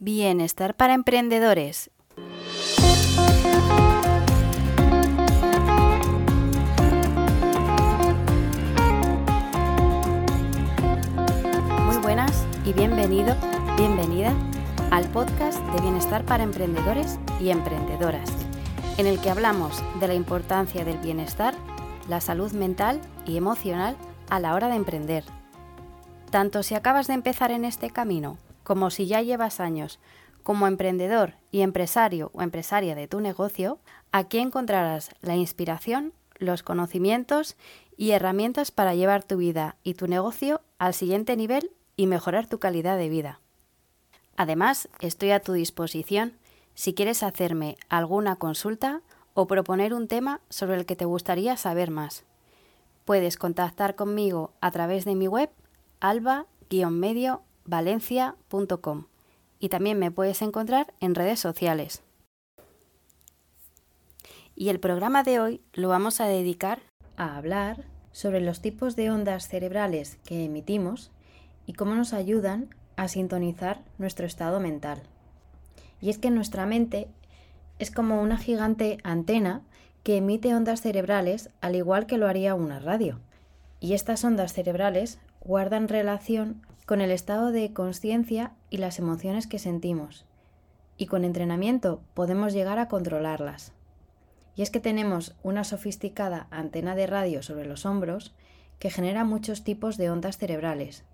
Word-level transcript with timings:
Bienestar 0.00 0.76
para 0.76 0.94
emprendedores. 0.94 1.90
Muy 11.84 11.96
buenas 12.00 12.46
y 12.64 12.72
bienvenido, 12.74 13.34
bienvenida 13.76 14.32
al 14.92 15.08
podcast 15.08 15.58
de 15.58 15.82
Bienestar 15.82 16.24
para 16.24 16.44
emprendedores 16.44 17.18
y 17.40 17.50
emprendedoras, 17.50 18.30
en 18.98 19.08
el 19.08 19.20
que 19.20 19.30
hablamos 19.30 19.82
de 19.98 20.06
la 20.06 20.14
importancia 20.14 20.84
del 20.84 20.98
bienestar, 20.98 21.54
la 22.08 22.20
salud 22.20 22.52
mental 22.52 23.00
y 23.26 23.36
emocional 23.36 23.96
a 24.30 24.38
la 24.38 24.54
hora 24.54 24.68
de 24.68 24.76
emprender. 24.76 25.24
Tanto 26.30 26.62
si 26.62 26.76
acabas 26.76 27.08
de 27.08 27.14
empezar 27.14 27.50
en 27.50 27.64
este 27.64 27.90
camino 27.90 28.38
como 28.68 28.90
si 28.90 29.06
ya 29.06 29.22
llevas 29.22 29.60
años 29.60 29.98
como 30.42 30.66
emprendedor 30.66 31.36
y 31.50 31.62
empresario 31.62 32.30
o 32.34 32.42
empresaria 32.42 32.94
de 32.94 33.08
tu 33.08 33.18
negocio, 33.18 33.78
aquí 34.12 34.36
encontrarás 34.40 35.10
la 35.22 35.36
inspiración, 35.36 36.12
los 36.36 36.62
conocimientos 36.62 37.56
y 37.96 38.10
herramientas 38.10 38.70
para 38.70 38.94
llevar 38.94 39.24
tu 39.24 39.38
vida 39.38 39.76
y 39.84 39.94
tu 39.94 40.06
negocio 40.06 40.60
al 40.78 40.92
siguiente 40.92 41.34
nivel 41.34 41.70
y 41.96 42.08
mejorar 42.08 42.46
tu 42.46 42.58
calidad 42.58 42.98
de 42.98 43.08
vida. 43.08 43.40
Además, 44.36 44.90
estoy 45.00 45.30
a 45.30 45.40
tu 45.40 45.54
disposición 45.54 46.34
si 46.74 46.92
quieres 46.92 47.22
hacerme 47.22 47.78
alguna 47.88 48.36
consulta 48.36 49.00
o 49.32 49.46
proponer 49.46 49.94
un 49.94 50.08
tema 50.08 50.42
sobre 50.50 50.76
el 50.76 50.84
que 50.84 50.94
te 50.94 51.06
gustaría 51.06 51.56
saber 51.56 51.90
más. 51.90 52.24
Puedes 53.06 53.38
contactar 53.38 53.94
conmigo 53.94 54.52
a 54.60 54.70
través 54.72 55.06
de 55.06 55.14
mi 55.14 55.26
web 55.26 55.48
alba-medio-valencia.com 57.70 59.04
y 59.60 59.68
también 59.68 59.98
me 59.98 60.10
puedes 60.10 60.42
encontrar 60.42 60.94
en 61.00 61.14
redes 61.14 61.40
sociales. 61.40 62.02
Y 64.54 64.70
el 64.70 64.80
programa 64.80 65.22
de 65.22 65.40
hoy 65.40 65.60
lo 65.72 65.88
vamos 65.88 66.20
a 66.20 66.26
dedicar 66.26 66.80
a 67.16 67.36
hablar 67.36 67.84
sobre 68.12 68.40
los 68.40 68.60
tipos 68.60 68.96
de 68.96 69.10
ondas 69.10 69.48
cerebrales 69.48 70.18
que 70.24 70.44
emitimos 70.44 71.10
y 71.66 71.74
cómo 71.74 71.94
nos 71.94 72.12
ayudan 72.12 72.74
a 72.96 73.08
sintonizar 73.08 73.82
nuestro 73.98 74.26
estado 74.26 74.58
mental. 74.58 75.02
Y 76.00 76.10
es 76.10 76.18
que 76.18 76.30
nuestra 76.30 76.66
mente 76.66 77.08
es 77.78 77.90
como 77.90 78.20
una 78.20 78.38
gigante 78.38 78.98
antena 79.04 79.62
que 80.02 80.16
emite 80.16 80.54
ondas 80.54 80.80
cerebrales 80.80 81.50
al 81.60 81.76
igual 81.76 82.06
que 82.06 82.18
lo 82.18 82.26
haría 82.26 82.54
una 82.54 82.80
radio. 82.80 83.20
Y 83.80 83.94
estas 83.94 84.24
ondas 84.24 84.52
cerebrales 84.52 85.18
guardan 85.40 85.88
relación 85.88 86.62
con 86.86 87.00
el 87.00 87.10
estado 87.10 87.52
de 87.52 87.72
conciencia 87.72 88.52
y 88.70 88.78
las 88.78 88.98
emociones 88.98 89.46
que 89.46 89.58
sentimos. 89.58 90.24
Y 90.96 91.06
con 91.06 91.24
entrenamiento 91.24 92.00
podemos 92.14 92.52
llegar 92.52 92.78
a 92.78 92.88
controlarlas. 92.88 93.72
Y 94.56 94.62
es 94.62 94.70
que 94.70 94.80
tenemos 94.80 95.36
una 95.42 95.64
sofisticada 95.64 96.48
antena 96.50 96.94
de 96.94 97.06
radio 97.06 97.42
sobre 97.42 97.66
los 97.66 97.86
hombros 97.86 98.34
que 98.78 98.90
genera 98.90 99.24
muchos 99.24 99.64
tipos 99.64 99.96
de 99.96 100.10
ondas 100.10 100.38
cerebrales. 100.38 101.04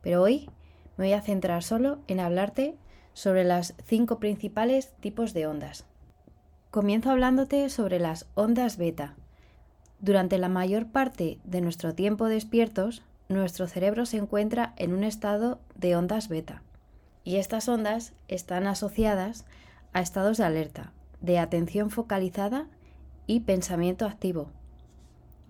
Pero 0.00 0.22
hoy 0.22 0.48
me 0.96 1.06
voy 1.06 1.12
a 1.12 1.22
centrar 1.22 1.62
solo 1.62 1.98
en 2.06 2.20
hablarte 2.20 2.76
sobre 3.12 3.44
las 3.44 3.74
cinco 3.84 4.18
principales 4.18 4.92
tipos 5.00 5.34
de 5.34 5.46
ondas. 5.46 5.84
Comienzo 6.70 7.10
hablándote 7.10 7.68
sobre 7.70 7.98
las 7.98 8.26
ondas 8.34 8.76
beta. 8.76 9.14
Durante 9.98 10.38
la 10.38 10.48
mayor 10.48 10.86
parte 10.86 11.38
de 11.44 11.60
nuestro 11.62 11.94
tiempo 11.94 12.26
despiertos, 12.26 13.02
nuestro 13.28 13.66
cerebro 13.66 14.06
se 14.06 14.18
encuentra 14.18 14.72
en 14.76 14.92
un 14.92 15.04
estado 15.04 15.60
de 15.74 15.96
ondas 15.96 16.28
beta. 16.28 16.62
Y 17.24 17.36
estas 17.36 17.68
ondas 17.68 18.12
están 18.28 18.66
asociadas 18.66 19.44
a 19.92 20.00
estados 20.00 20.38
de 20.38 20.44
alerta, 20.44 20.92
de 21.20 21.38
atención 21.38 21.90
focalizada 21.90 22.66
y 23.26 23.40
pensamiento 23.40 24.06
activo. 24.06 24.50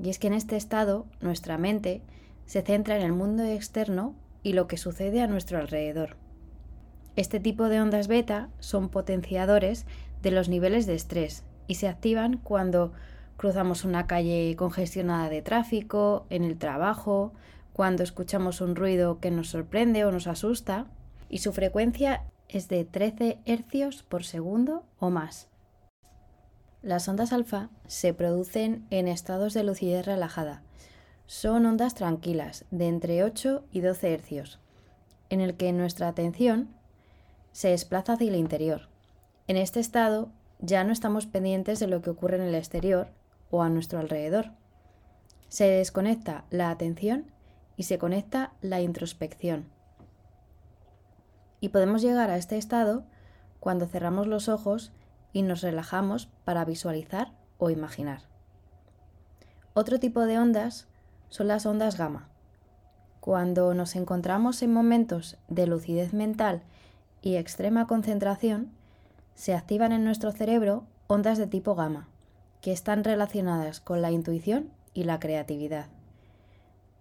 Y 0.02 0.10
es 0.10 0.18
que 0.18 0.28
en 0.28 0.34
este 0.34 0.56
estado 0.56 1.06
nuestra 1.20 1.58
mente 1.58 2.02
se 2.46 2.62
centra 2.62 2.96
en 2.96 3.02
el 3.02 3.12
mundo 3.12 3.42
externo 3.44 4.14
y 4.42 4.52
lo 4.52 4.68
que 4.68 4.78
sucede 4.78 5.20
a 5.20 5.26
nuestro 5.26 5.58
alrededor. 5.58 6.16
Este 7.16 7.40
tipo 7.40 7.68
de 7.68 7.80
ondas 7.80 8.08
beta 8.08 8.48
son 8.60 8.88
potenciadores 8.88 9.86
de 10.22 10.30
los 10.30 10.48
niveles 10.48 10.86
de 10.86 10.94
estrés 10.94 11.44
y 11.66 11.74
se 11.74 11.88
activan 11.88 12.38
cuando 12.38 12.92
cruzamos 13.36 13.84
una 13.84 14.06
calle 14.06 14.54
congestionada 14.56 15.28
de 15.28 15.42
tráfico, 15.42 16.26
en 16.30 16.44
el 16.44 16.58
trabajo, 16.58 17.32
cuando 17.76 18.02
escuchamos 18.02 18.62
un 18.62 18.74
ruido 18.74 19.20
que 19.20 19.30
nos 19.30 19.50
sorprende 19.50 20.06
o 20.06 20.10
nos 20.10 20.28
asusta, 20.28 20.86
y 21.28 21.38
su 21.38 21.52
frecuencia 21.52 22.22
es 22.48 22.68
de 22.68 22.86
13 22.86 23.40
hercios 23.44 24.02
por 24.02 24.24
segundo 24.24 24.86
o 24.98 25.10
más. 25.10 25.48
Las 26.80 27.06
ondas 27.06 27.34
alfa 27.34 27.68
se 27.86 28.14
producen 28.14 28.86
en 28.88 29.08
estados 29.08 29.52
de 29.52 29.62
lucidez 29.62 30.06
relajada. 30.06 30.62
Son 31.26 31.66
ondas 31.66 31.94
tranquilas, 31.94 32.64
de 32.70 32.88
entre 32.88 33.22
8 33.22 33.66
y 33.70 33.80
12 33.82 34.14
hercios, 34.14 34.58
en 35.28 35.42
el 35.42 35.58
que 35.58 35.70
nuestra 35.74 36.08
atención 36.08 36.70
se 37.52 37.68
desplaza 37.68 38.14
hacia 38.14 38.30
el 38.30 38.36
interior. 38.36 38.88
En 39.48 39.58
este 39.58 39.80
estado 39.80 40.30
ya 40.60 40.82
no 40.82 40.94
estamos 40.94 41.26
pendientes 41.26 41.78
de 41.78 41.88
lo 41.88 42.00
que 42.00 42.08
ocurre 42.08 42.36
en 42.36 42.44
el 42.44 42.54
exterior 42.54 43.08
o 43.50 43.62
a 43.62 43.68
nuestro 43.68 43.98
alrededor. 43.98 44.52
Se 45.50 45.68
desconecta 45.68 46.46
la 46.48 46.70
atención 46.70 47.35
y 47.76 47.84
se 47.84 47.98
conecta 47.98 48.52
la 48.60 48.80
introspección. 48.80 49.66
Y 51.60 51.70
podemos 51.70 52.02
llegar 52.02 52.30
a 52.30 52.36
este 52.36 52.56
estado 52.56 53.04
cuando 53.60 53.86
cerramos 53.86 54.26
los 54.26 54.48
ojos 54.48 54.92
y 55.32 55.42
nos 55.42 55.60
relajamos 55.60 56.28
para 56.44 56.64
visualizar 56.64 57.32
o 57.58 57.70
imaginar. 57.70 58.22
Otro 59.74 59.98
tipo 59.98 60.22
de 60.22 60.38
ondas 60.38 60.86
son 61.28 61.48
las 61.48 61.66
ondas 61.66 61.98
gamma. 61.98 62.28
Cuando 63.20 63.74
nos 63.74 63.96
encontramos 63.96 64.62
en 64.62 64.72
momentos 64.72 65.36
de 65.48 65.66
lucidez 65.66 66.14
mental 66.14 66.62
y 67.20 67.36
extrema 67.36 67.86
concentración, 67.86 68.70
se 69.34 69.52
activan 69.52 69.92
en 69.92 70.04
nuestro 70.04 70.32
cerebro 70.32 70.84
ondas 71.08 71.36
de 71.36 71.46
tipo 71.46 71.74
gamma, 71.74 72.08
que 72.60 72.72
están 72.72 73.04
relacionadas 73.04 73.80
con 73.80 74.00
la 74.00 74.10
intuición 74.10 74.70
y 74.94 75.04
la 75.04 75.20
creatividad. 75.20 75.88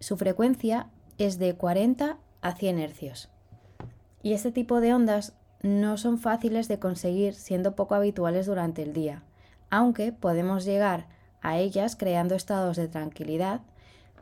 Su 0.00 0.16
frecuencia 0.16 0.88
es 1.18 1.38
de 1.38 1.54
40 1.54 2.18
a 2.42 2.52
100 2.54 2.78
hercios. 2.78 3.30
Y 4.22 4.32
este 4.34 4.52
tipo 4.52 4.80
de 4.80 4.92
ondas 4.92 5.34
no 5.62 5.96
son 5.96 6.18
fáciles 6.18 6.68
de 6.68 6.78
conseguir 6.78 7.34
siendo 7.34 7.74
poco 7.74 7.94
habituales 7.94 8.46
durante 8.46 8.82
el 8.82 8.92
día, 8.92 9.22
aunque 9.70 10.12
podemos 10.12 10.64
llegar 10.64 11.06
a 11.40 11.58
ellas 11.58 11.96
creando 11.96 12.34
estados 12.34 12.76
de 12.76 12.88
tranquilidad, 12.88 13.62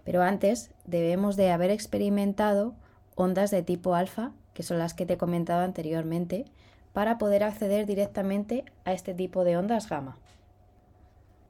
pero 0.04 0.22
antes 0.22 0.70
debemos 0.84 1.36
de 1.36 1.50
haber 1.50 1.70
experimentado 1.70 2.74
ondas 3.14 3.50
de 3.50 3.62
tipo 3.62 3.94
alfa, 3.94 4.32
que 4.52 4.62
son 4.62 4.78
las 4.78 4.94
que 4.94 5.06
te 5.06 5.14
he 5.14 5.18
comentado 5.18 5.62
anteriormente, 5.62 6.46
para 6.92 7.18
poder 7.18 7.42
acceder 7.42 7.86
directamente 7.86 8.64
a 8.84 8.92
este 8.92 9.14
tipo 9.14 9.42
de 9.44 9.56
ondas 9.56 9.88
gamma. 9.88 10.18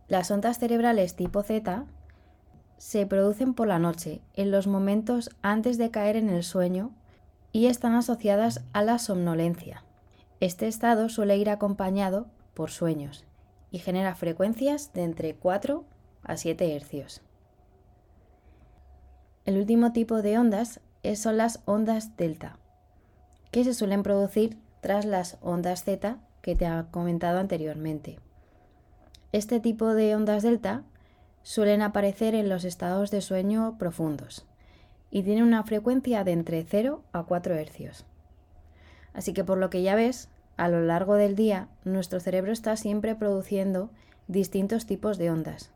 Las 0.08 0.30
ondas 0.30 0.58
cerebrales 0.58 1.16
tipo 1.16 1.42
Z 1.42 1.84
se 2.78 3.06
producen 3.06 3.54
por 3.54 3.68
la 3.68 3.78
noche, 3.78 4.20
en 4.34 4.50
los 4.50 4.66
momentos 4.66 5.30
antes 5.42 5.78
de 5.78 5.90
caer 5.90 6.16
en 6.16 6.28
el 6.28 6.42
sueño, 6.42 6.92
y 7.52 7.66
están 7.66 7.94
asociadas 7.94 8.62
a 8.72 8.82
la 8.82 8.98
somnolencia. 8.98 9.84
Este 10.40 10.66
estado 10.66 11.08
suele 11.08 11.36
ir 11.36 11.48
acompañado 11.48 12.26
por 12.52 12.70
sueños 12.70 13.24
y 13.70 13.78
genera 13.78 14.14
frecuencias 14.14 14.92
de 14.92 15.04
entre 15.04 15.34
4 15.34 15.84
a 16.24 16.36
7 16.36 16.74
hercios. 16.76 17.22
El 19.44 19.58
último 19.58 19.92
tipo 19.92 20.22
de 20.22 20.38
ondas 20.38 20.80
son 21.14 21.36
las 21.36 21.60
ondas 21.64 22.16
delta, 22.16 22.58
que 23.50 23.62
se 23.62 23.74
suelen 23.74 24.02
producir 24.02 24.58
tras 24.80 25.04
las 25.04 25.38
ondas 25.40 25.84
Z 25.84 26.16
que 26.42 26.56
te 26.56 26.66
he 26.66 26.84
comentado 26.90 27.38
anteriormente. 27.38 28.18
Este 29.32 29.60
tipo 29.60 29.94
de 29.94 30.14
ondas 30.14 30.42
delta 30.42 30.82
suelen 31.44 31.82
aparecer 31.82 32.34
en 32.34 32.48
los 32.48 32.64
estados 32.64 33.12
de 33.12 33.20
sueño 33.20 33.76
profundos 33.78 34.46
y 35.10 35.22
tienen 35.22 35.44
una 35.44 35.62
frecuencia 35.62 36.24
de 36.24 36.32
entre 36.32 36.64
0 36.64 37.04
a 37.12 37.22
4 37.22 37.54
hercios. 37.54 38.06
Así 39.12 39.32
que 39.32 39.44
por 39.44 39.58
lo 39.58 39.70
que 39.70 39.82
ya 39.82 39.94
ves, 39.94 40.28
a 40.56 40.68
lo 40.68 40.80
largo 40.80 41.14
del 41.14 41.36
día 41.36 41.68
nuestro 41.84 42.18
cerebro 42.18 42.50
está 42.50 42.76
siempre 42.76 43.14
produciendo 43.14 43.90
distintos 44.26 44.86
tipos 44.86 45.18
de 45.18 45.30
ondas. 45.30 45.70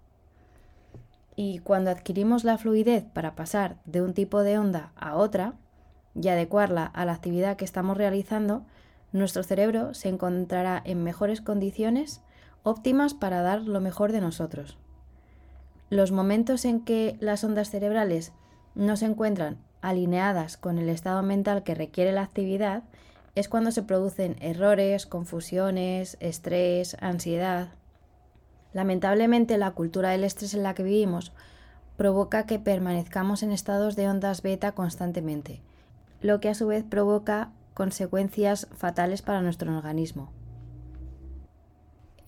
Y 1.36 1.60
cuando 1.60 1.90
adquirimos 1.90 2.42
la 2.42 2.58
fluidez 2.58 3.04
para 3.04 3.36
pasar 3.36 3.76
de 3.84 4.02
un 4.02 4.14
tipo 4.14 4.42
de 4.42 4.58
onda 4.58 4.90
a 4.96 5.16
otra 5.16 5.54
y 6.20 6.28
adecuarla 6.28 6.86
a 6.86 7.04
la 7.04 7.12
actividad 7.12 7.56
que 7.56 7.66
estamos 7.66 7.96
realizando, 7.96 8.64
nuestro 9.12 9.42
cerebro 9.42 9.94
se 9.94 10.08
encontrará 10.08 10.82
en 10.84 11.04
mejores 11.04 11.40
condiciones 11.42 12.22
óptimas 12.62 13.14
para 13.14 13.42
dar 13.42 13.62
lo 13.62 13.80
mejor 13.80 14.12
de 14.12 14.20
nosotros. 14.20 14.78
Los 15.90 16.12
momentos 16.12 16.64
en 16.64 16.80
que 16.80 17.16
las 17.20 17.44
ondas 17.44 17.70
cerebrales 17.70 18.32
no 18.74 18.96
se 18.96 19.06
encuentran 19.06 19.58
alineadas 19.80 20.56
con 20.56 20.78
el 20.78 20.88
estado 20.88 21.22
mental 21.22 21.62
que 21.62 21.74
requiere 21.74 22.12
la 22.12 22.22
actividad 22.22 22.82
es 23.34 23.48
cuando 23.48 23.70
se 23.70 23.82
producen 23.82 24.36
errores, 24.40 25.06
confusiones, 25.06 26.16
estrés, 26.20 26.96
ansiedad. 27.00 27.68
Lamentablemente 28.72 29.56
la 29.56 29.70
cultura 29.70 30.10
del 30.10 30.24
estrés 30.24 30.54
en 30.54 30.62
la 30.62 30.74
que 30.74 30.82
vivimos 30.82 31.32
provoca 31.96 32.46
que 32.46 32.58
permanezcamos 32.58 33.42
en 33.42 33.50
estados 33.50 33.96
de 33.96 34.08
ondas 34.08 34.42
beta 34.42 34.72
constantemente, 34.72 35.60
lo 36.20 36.40
que 36.40 36.48
a 36.48 36.54
su 36.54 36.66
vez 36.66 36.84
provoca 36.84 37.50
consecuencias 37.74 38.68
fatales 38.76 39.22
para 39.22 39.40
nuestro 39.40 39.74
organismo. 39.76 40.30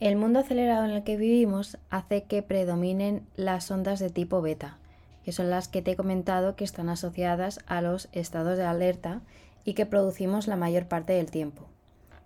El 0.00 0.16
mundo 0.16 0.38
acelerado 0.38 0.86
en 0.86 0.92
el 0.92 1.04
que 1.04 1.18
vivimos 1.18 1.76
hace 1.90 2.22
que 2.22 2.42
predominen 2.42 3.26
las 3.36 3.70
ondas 3.70 3.98
de 3.98 4.08
tipo 4.08 4.40
beta, 4.40 4.78
que 5.24 5.32
son 5.32 5.50
las 5.50 5.68
que 5.68 5.82
te 5.82 5.90
he 5.90 5.96
comentado 5.96 6.56
que 6.56 6.64
están 6.64 6.88
asociadas 6.88 7.60
a 7.66 7.82
los 7.82 8.08
estados 8.12 8.56
de 8.56 8.64
alerta 8.64 9.20
y 9.62 9.74
que 9.74 9.84
producimos 9.84 10.46
la 10.46 10.56
mayor 10.56 10.86
parte 10.86 11.12
del 11.12 11.30
tiempo. 11.30 11.66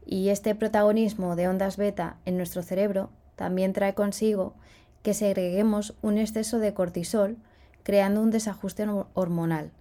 Y 0.07 0.29
este 0.29 0.55
protagonismo 0.55 1.35
de 1.35 1.49
ondas 1.49 1.77
beta 1.77 2.17
en 2.25 2.37
nuestro 2.37 2.63
cerebro 2.63 3.11
también 3.35 3.73
trae 3.73 3.95
consigo 3.95 4.55
que 5.03 5.13
segreguemos 5.13 5.95
un 6.01 6.17
exceso 6.17 6.61
de 6.61 6.75
cortisol, 6.75 7.39
creando 7.83 8.21
un 8.21 8.31
desajuste 8.31 8.87
hormonal, 9.15 9.73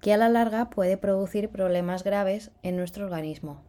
que 0.00 0.12
a 0.12 0.16
la 0.16 0.28
larga 0.28 0.70
puede 0.70 0.96
producir 0.96 1.48
problemas 1.48 2.04
graves 2.04 2.52
en 2.62 2.76
nuestro 2.76 3.04
organismo. 3.04 3.60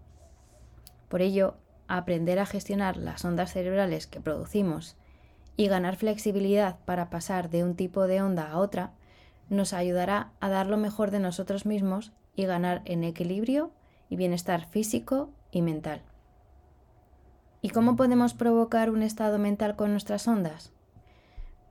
Por 1.09 1.23
ello, 1.23 1.55
aprender 1.88 2.39
a 2.39 2.45
gestionar 2.45 2.97
las 2.97 3.24
ondas 3.25 3.53
cerebrales 3.53 4.07
que 4.07 4.21
producimos 4.21 4.95
y 5.57 5.68
ganar 5.68 5.95
flexibilidad 5.95 6.80
para 6.85 7.09
pasar 7.09 7.50
de 7.50 7.63
un 7.63 7.75
tipo 7.75 8.07
de 8.07 8.21
onda 8.21 8.51
a 8.51 8.57
otra 8.57 8.94
nos 9.50 9.74
ayudará 9.74 10.31
a 10.39 10.50
dar 10.50 10.68
lo 10.68 10.77
mejor 10.77 11.12
de 11.12 11.19
nosotros 11.19 11.65
mismos 11.65 12.12
y 12.35 12.45
ganar 12.45 12.81
en 12.85 13.03
equilibrio 13.03 13.71
y 14.09 14.15
bienestar 14.15 14.65
físico 14.65 15.30
y 15.51 15.62
mental. 15.62 16.01
¿Y 17.62 17.69
cómo 17.69 17.95
podemos 17.95 18.33
provocar 18.33 18.89
un 18.89 19.03
estado 19.03 19.39
mental 19.39 19.75
con 19.75 19.91
nuestras 19.91 20.27
ondas? 20.27 20.71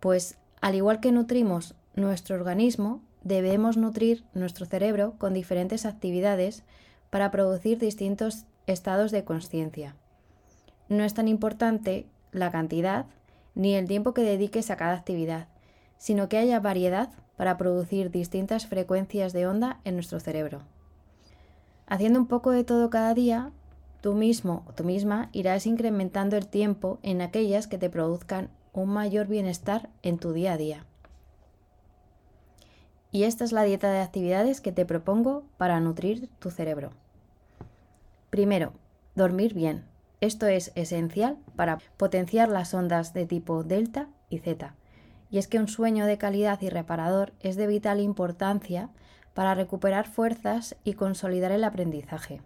Pues 0.01 0.39
al 0.61 0.75
igual 0.75 1.01
que 1.01 1.13
nutrimos 1.13 1.75
nuestro 1.95 2.37
organismo, 2.37 3.03
debemos 3.23 3.77
nutrir 3.77 4.25
nuestro 4.33 4.67
cerebro 4.67 5.15
con 5.19 5.35
diferentes 5.35 5.85
actividades 5.85 6.65
para 7.11 7.31
producir 7.31 7.79
distintos 7.79 8.47
estados 8.67 9.11
de 9.11 9.25
conciencia. 9.25 9.97
No 10.93 11.05
es 11.05 11.15
tan 11.15 11.27
importante 11.27 12.05
la 12.33 12.51
cantidad 12.51 13.07
ni 13.55 13.75
el 13.77 13.89
tiempo 13.89 14.13
que 14.13 14.21
dediques 14.21 14.71
a 14.71 14.77
cada 14.77 14.93
actividad, 14.93 15.49
sino 15.97 16.29
que 16.29 16.37
haya 16.37 16.61
variedad 16.61 17.09
para 17.39 17.57
producir 17.57 18.11
distintas 18.11 18.67
frecuencias 18.67 19.33
de 19.33 19.47
onda 19.47 19.81
en 19.85 19.95
nuestro 19.95 20.21
cerebro. 20.21 20.61
Haciendo 21.87 22.19
un 22.19 22.27
poco 22.27 22.51
de 22.51 22.63
todo 22.63 22.91
cada 22.91 23.15
día, 23.15 23.53
tú 24.03 24.13
mismo 24.13 24.65
o 24.69 24.75
tú 24.75 24.85
misma 24.85 25.31
irás 25.33 25.67
incrementando 25.67 26.37
el 26.37 26.47
tiempo 26.47 26.99
en 27.03 27.23
aquellas 27.23 27.67
que 27.67 27.79
te 27.79 27.89
produzcan 27.89 28.51
un 28.75 28.91
mayor 28.91 29.29
bienestar 29.29 29.89
en 30.03 30.19
tu 30.19 30.35
día 30.35 30.53
a 30.53 30.57
día. 30.59 30.85
Y 33.13 33.25
esta 33.25 33.45
es 33.45 33.53
la 33.53 33.63
dieta 33.63 33.91
de 33.91 34.01
actividades 34.01 34.61
que 34.61 34.73
te 34.73 34.85
propongo 34.85 35.45
para 35.57 35.81
nutrir 35.81 36.29
tu 36.39 36.51
cerebro. 36.51 36.91
Primero, 38.29 38.75
dormir 39.15 39.55
bien. 39.55 39.91
Esto 40.23 40.47
es 40.47 40.71
esencial 40.77 41.37
para 41.57 41.79
potenciar 41.97 42.49
las 42.49 42.75
ondas 42.75 43.13
de 43.13 43.27
tipo 43.27 43.65
delta 43.65 44.07
y 44.31 44.39
zeta. 44.39 44.77
Y 45.31 45.39
es 45.39 45.49
que 45.49 45.59
un 45.59 45.67
sueño 45.67 46.07
de 46.07 46.17
calidad 46.17 46.63
y 46.63 46.69
reparador 46.69 47.33
es 47.41 47.57
de 47.57 47.67
vital 47.67 47.99
importancia 47.99 48.89
para 49.35 49.57
recuperar 49.57 50.07
fuerzas 50.07 50.77
y 50.85 50.93
consolidar 50.93 51.51
el 51.51 51.65
aprendizaje. 51.65 52.41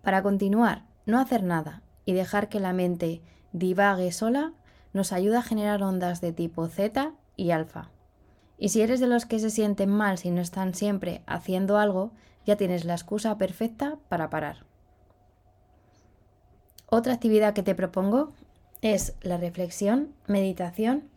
Para 0.00 0.22
continuar, 0.22 0.86
no 1.04 1.20
hacer 1.20 1.42
nada 1.42 1.82
y 2.06 2.14
dejar 2.14 2.48
que 2.48 2.58
la 2.58 2.72
mente 2.72 3.20
divague 3.52 4.10
sola 4.10 4.54
nos 4.94 5.12
ayuda 5.12 5.40
a 5.40 5.42
generar 5.42 5.82
ondas 5.82 6.22
de 6.22 6.32
tipo 6.32 6.68
Z 6.68 7.12
y 7.36 7.50
alfa. 7.50 7.90
Y 8.56 8.70
si 8.70 8.80
eres 8.80 8.98
de 8.98 9.08
los 9.08 9.26
que 9.26 9.40
se 9.40 9.50
sienten 9.50 9.90
mal 9.90 10.16
si 10.16 10.30
no 10.30 10.40
están 10.40 10.72
siempre 10.72 11.22
haciendo 11.26 11.76
algo, 11.76 12.12
ya 12.46 12.56
tienes 12.56 12.86
la 12.86 12.94
excusa 12.94 13.36
perfecta 13.36 13.98
para 14.08 14.30
parar. 14.30 14.64
Otra 16.88 17.14
actividad 17.14 17.52
que 17.52 17.64
te 17.64 17.74
propongo 17.74 18.32
es 18.80 19.14
la 19.20 19.36
reflexión, 19.36 20.14
meditación 20.26 21.08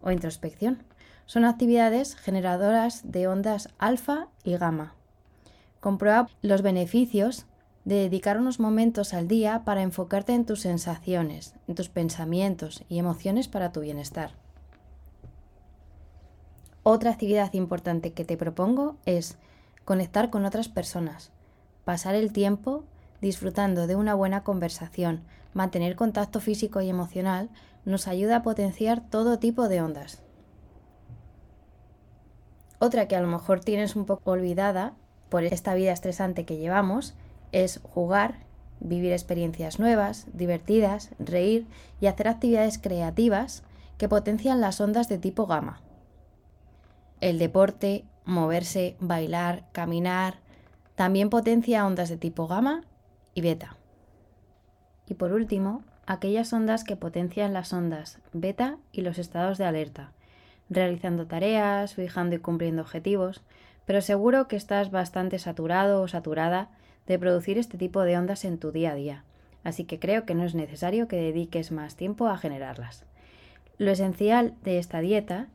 o 0.00 0.10
introspección. 0.10 0.82
Son 1.26 1.44
actividades 1.44 2.16
generadoras 2.16 3.02
de 3.10 3.28
ondas 3.28 3.68
alfa 3.78 4.28
y 4.42 4.56
gamma. 4.56 4.94
Comprueba 5.80 6.28
los 6.40 6.62
beneficios 6.62 7.46
de 7.84 7.96
dedicar 7.96 8.38
unos 8.38 8.58
momentos 8.58 9.12
al 9.12 9.28
día 9.28 9.64
para 9.64 9.82
enfocarte 9.82 10.32
en 10.32 10.46
tus 10.46 10.60
sensaciones, 10.60 11.54
en 11.66 11.74
tus 11.74 11.88
pensamientos 11.88 12.84
y 12.88 12.98
emociones 12.98 13.48
para 13.48 13.72
tu 13.72 13.80
bienestar. 13.80 14.32
Otra 16.82 17.10
actividad 17.10 17.52
importante 17.52 18.12
que 18.12 18.24
te 18.24 18.38
propongo 18.38 18.96
es 19.04 19.36
conectar 19.84 20.30
con 20.30 20.46
otras 20.46 20.68
personas, 20.68 21.30
pasar 21.84 22.14
el 22.14 22.32
tiempo 22.32 22.84
disfrutando 23.20 23.86
de 23.86 23.96
una 23.96 24.14
buena 24.14 24.44
conversación, 24.44 25.22
mantener 25.54 25.96
contacto 25.96 26.40
físico 26.40 26.80
y 26.80 26.88
emocional 26.88 27.50
nos 27.84 28.06
ayuda 28.08 28.36
a 28.36 28.42
potenciar 28.42 29.00
todo 29.08 29.38
tipo 29.38 29.68
de 29.68 29.80
ondas. 29.80 30.22
Otra 32.78 33.08
que 33.08 33.16
a 33.16 33.20
lo 33.20 33.28
mejor 33.28 33.60
tienes 33.60 33.96
un 33.96 34.04
poco 34.04 34.32
olvidada 34.32 34.94
por 35.28 35.44
esta 35.44 35.74
vida 35.74 35.92
estresante 35.92 36.44
que 36.44 36.58
llevamos 36.58 37.14
es 37.50 37.80
jugar, 37.82 38.46
vivir 38.80 39.12
experiencias 39.12 39.78
nuevas, 39.78 40.26
divertidas, 40.32 41.10
reír 41.18 41.66
y 42.00 42.06
hacer 42.06 42.28
actividades 42.28 42.78
creativas 42.78 43.64
que 43.96 44.08
potencian 44.08 44.60
las 44.60 44.80
ondas 44.80 45.08
de 45.08 45.18
tipo 45.18 45.46
gamma. 45.46 45.80
El 47.20 47.38
deporte, 47.38 48.04
moverse, 48.24 48.96
bailar, 49.00 49.64
caminar, 49.72 50.38
también 50.94 51.30
potencia 51.30 51.84
ondas 51.84 52.08
de 52.08 52.16
tipo 52.16 52.46
gamma 52.46 52.84
y 53.38 53.40
beta. 53.40 53.76
Y 55.06 55.14
por 55.14 55.32
último, 55.32 55.84
aquellas 56.06 56.52
ondas 56.52 56.82
que 56.82 56.96
potencian 56.96 57.52
las 57.52 57.72
ondas 57.72 58.18
beta 58.32 58.78
y 58.90 59.02
los 59.02 59.16
estados 59.16 59.58
de 59.58 59.64
alerta, 59.64 60.10
realizando 60.68 61.28
tareas, 61.28 61.94
fijando 61.94 62.34
y 62.34 62.40
cumpliendo 62.40 62.82
objetivos, 62.82 63.42
pero 63.86 64.00
seguro 64.00 64.48
que 64.48 64.56
estás 64.56 64.90
bastante 64.90 65.38
saturado 65.38 66.02
o 66.02 66.08
saturada 66.08 66.68
de 67.06 67.16
producir 67.16 67.58
este 67.58 67.78
tipo 67.78 68.02
de 68.02 68.18
ondas 68.18 68.44
en 68.44 68.58
tu 68.58 68.72
día 68.72 68.90
a 68.90 68.94
día, 68.96 69.24
así 69.62 69.84
que 69.84 70.00
creo 70.00 70.24
que 70.26 70.34
no 70.34 70.42
es 70.42 70.56
necesario 70.56 71.06
que 71.06 71.16
dediques 71.16 71.70
más 71.70 71.94
tiempo 71.94 72.26
a 72.26 72.38
generarlas. 72.38 73.04
Lo 73.78 73.92
esencial 73.92 74.54
de 74.64 74.80
esta 74.80 74.98
dieta 74.98 75.46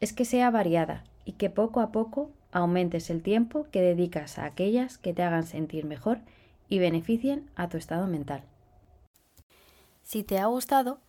es 0.00 0.12
que 0.12 0.24
sea 0.24 0.50
variada 0.50 1.04
y 1.24 1.34
que 1.34 1.50
poco 1.50 1.80
a 1.80 1.92
poco 1.92 2.32
aumentes 2.50 3.10
el 3.10 3.22
tiempo 3.22 3.68
que 3.70 3.80
dedicas 3.80 4.40
a 4.40 4.44
aquellas 4.44 4.98
que 4.98 5.14
te 5.14 5.22
hagan 5.22 5.44
sentir 5.44 5.84
mejor 5.84 6.18
y 6.68 6.78
beneficien 6.78 7.50
a 7.56 7.68
tu 7.68 7.76
estado 7.76 8.06
mental. 8.06 8.42
Si 10.02 10.22
te 10.22 10.38
ha 10.38 10.46
gustado, 10.46 11.00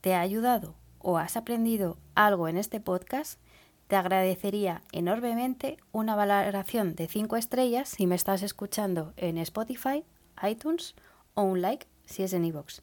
te 0.00 0.14
ha 0.14 0.20
ayudado 0.20 0.74
o 0.98 1.18
has 1.18 1.36
aprendido 1.36 1.98
algo 2.14 2.48
en 2.48 2.56
este 2.56 2.80
podcast, 2.80 3.40
te 3.88 3.96
agradecería 3.96 4.82
enormemente 4.92 5.78
una 5.92 6.14
valoración 6.14 6.94
de 6.94 7.08
5 7.08 7.36
estrellas 7.36 7.88
si 7.88 8.06
me 8.06 8.14
estás 8.14 8.42
escuchando 8.42 9.12
en 9.16 9.36
Spotify, 9.38 10.04
iTunes 10.48 10.94
o 11.34 11.42
un 11.42 11.60
like 11.60 11.86
si 12.04 12.22
es 12.22 12.32
en 12.32 12.44
iVoox. 12.44 12.82